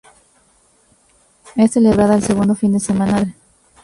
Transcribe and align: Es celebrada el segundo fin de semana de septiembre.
Es 1.55 1.73
celebrada 1.73 2.15
el 2.15 2.23
segundo 2.23 2.55
fin 2.55 2.71
de 2.73 2.79
semana 2.79 3.11
de 3.19 3.25
septiembre. 3.27 3.39